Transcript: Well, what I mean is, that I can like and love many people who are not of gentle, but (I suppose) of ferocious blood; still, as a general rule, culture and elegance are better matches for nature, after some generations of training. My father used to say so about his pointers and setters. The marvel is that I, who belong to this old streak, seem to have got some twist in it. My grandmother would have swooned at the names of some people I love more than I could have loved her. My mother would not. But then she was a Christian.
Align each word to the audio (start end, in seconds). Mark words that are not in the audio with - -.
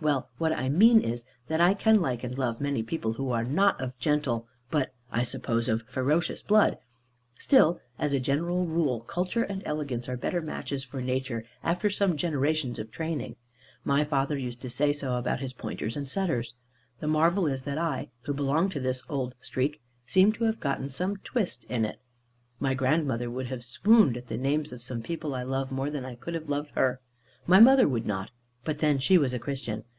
Well, 0.00 0.28
what 0.36 0.52
I 0.52 0.68
mean 0.68 1.00
is, 1.00 1.24
that 1.48 1.62
I 1.62 1.72
can 1.72 1.98
like 1.98 2.22
and 2.24 2.36
love 2.36 2.60
many 2.60 2.82
people 2.82 3.14
who 3.14 3.30
are 3.30 3.42
not 3.42 3.80
of 3.80 3.98
gentle, 3.98 4.46
but 4.70 4.92
(I 5.10 5.22
suppose) 5.22 5.66
of 5.66 5.80
ferocious 5.88 6.42
blood; 6.42 6.76
still, 7.38 7.80
as 7.98 8.12
a 8.12 8.20
general 8.20 8.66
rule, 8.66 9.00
culture 9.00 9.44
and 9.44 9.62
elegance 9.64 10.06
are 10.06 10.18
better 10.18 10.42
matches 10.42 10.84
for 10.84 11.00
nature, 11.00 11.46
after 11.62 11.88
some 11.88 12.18
generations 12.18 12.78
of 12.78 12.90
training. 12.90 13.36
My 13.82 14.04
father 14.04 14.36
used 14.36 14.60
to 14.60 14.68
say 14.68 14.92
so 14.92 15.16
about 15.16 15.40
his 15.40 15.54
pointers 15.54 15.96
and 15.96 16.06
setters. 16.06 16.52
The 17.00 17.08
marvel 17.08 17.46
is 17.46 17.62
that 17.62 17.78
I, 17.78 18.10
who 18.26 18.34
belong 18.34 18.68
to 18.70 18.80
this 18.80 19.02
old 19.08 19.34
streak, 19.40 19.80
seem 20.06 20.32
to 20.34 20.44
have 20.44 20.60
got 20.60 20.92
some 20.92 21.16
twist 21.16 21.64
in 21.70 21.86
it. 21.86 21.98
My 22.60 22.74
grandmother 22.74 23.30
would 23.30 23.46
have 23.46 23.64
swooned 23.64 24.18
at 24.18 24.26
the 24.26 24.36
names 24.36 24.70
of 24.70 24.82
some 24.82 25.00
people 25.00 25.34
I 25.34 25.44
love 25.44 25.72
more 25.72 25.88
than 25.88 26.04
I 26.04 26.14
could 26.14 26.34
have 26.34 26.50
loved 26.50 26.72
her. 26.74 27.00
My 27.46 27.58
mother 27.58 27.88
would 27.88 28.04
not. 28.04 28.30
But 28.64 28.80
then 28.80 28.98
she 28.98 29.16
was 29.16 29.32
a 29.32 29.38
Christian. 29.38 29.84